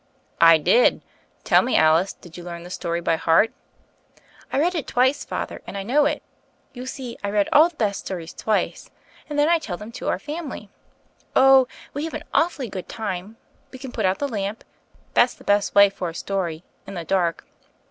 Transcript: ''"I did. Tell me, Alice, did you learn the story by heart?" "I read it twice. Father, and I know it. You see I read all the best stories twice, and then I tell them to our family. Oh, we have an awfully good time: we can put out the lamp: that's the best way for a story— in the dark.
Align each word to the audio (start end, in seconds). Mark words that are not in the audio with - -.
''"I 0.53 0.57
did. 0.57 1.03
Tell 1.43 1.61
me, 1.61 1.75
Alice, 1.77 2.13
did 2.13 2.35
you 2.35 2.43
learn 2.43 2.63
the 2.63 2.71
story 2.71 3.01
by 3.01 3.17
heart?" 3.17 3.51
"I 4.51 4.57
read 4.59 4.73
it 4.73 4.87
twice. 4.87 5.23
Father, 5.23 5.61
and 5.67 5.77
I 5.77 5.83
know 5.83 6.07
it. 6.07 6.23
You 6.73 6.87
see 6.87 7.19
I 7.23 7.29
read 7.29 7.47
all 7.53 7.69
the 7.69 7.75
best 7.75 7.99
stories 8.07 8.33
twice, 8.33 8.89
and 9.29 9.37
then 9.37 9.47
I 9.47 9.59
tell 9.59 9.77
them 9.77 9.91
to 9.91 10.07
our 10.07 10.17
family. 10.17 10.69
Oh, 11.35 11.67
we 11.93 12.03
have 12.05 12.15
an 12.15 12.23
awfully 12.33 12.67
good 12.67 12.89
time: 12.89 13.37
we 13.69 13.77
can 13.77 13.91
put 13.91 14.05
out 14.05 14.17
the 14.17 14.27
lamp: 14.27 14.63
that's 15.13 15.35
the 15.35 15.43
best 15.43 15.75
way 15.75 15.87
for 15.87 16.09
a 16.09 16.15
story— 16.15 16.63
in 16.87 16.95
the 16.95 17.05
dark. 17.05 17.45